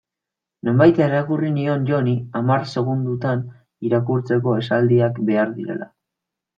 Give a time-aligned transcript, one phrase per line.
[0.69, 3.47] Nonbait irakurri nion Joni hamar segundotan
[3.91, 5.95] irakurtzeko esaldiak behar direla.